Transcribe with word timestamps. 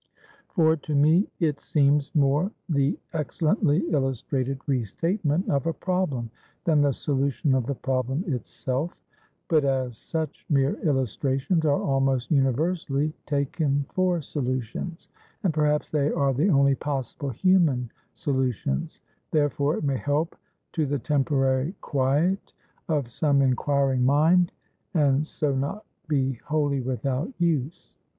For 0.49 0.75
to 0.77 0.95
me 0.95 1.27
it 1.39 1.61
seems 1.61 2.15
more 2.15 2.51
the 2.67 2.97
excellently 3.13 3.81
illustrated 3.91 4.59
re 4.65 4.83
statement 4.83 5.47
of 5.47 5.67
a 5.67 5.73
problem, 5.73 6.31
than 6.63 6.81
the 6.81 6.91
solution 6.91 7.53
of 7.53 7.67
the 7.67 7.75
problem 7.75 8.23
itself. 8.25 8.97
But 9.47 9.63
as 9.63 9.99
such 9.99 10.43
mere 10.49 10.73
illustrations 10.81 11.65
are 11.67 11.79
almost 11.79 12.31
universally 12.31 13.13
taken 13.27 13.85
for 13.93 14.23
solutions 14.23 15.09
(and 15.43 15.53
perhaps 15.53 15.91
they 15.91 16.11
are 16.11 16.33
the 16.33 16.49
only 16.49 16.73
possible 16.73 17.29
human 17.29 17.91
solutions), 18.15 19.01
therefore 19.29 19.77
it 19.77 19.83
may 19.83 19.97
help 19.97 20.35
to 20.71 20.87
the 20.87 20.97
temporary 20.97 21.75
quiet 21.79 22.53
of 22.89 23.11
some 23.11 23.39
inquiring 23.43 24.03
mind; 24.03 24.51
and 24.95 25.27
so 25.27 25.53
not 25.53 25.85
be 26.07 26.33
wholly 26.45 26.81
without 26.81 27.31
use. 27.37 27.93